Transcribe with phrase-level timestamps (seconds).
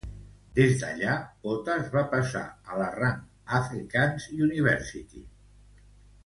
[0.59, 1.17] Des d'allà,
[1.47, 3.21] Pothas va passar a la Rand
[3.61, 5.23] Afrikaans University.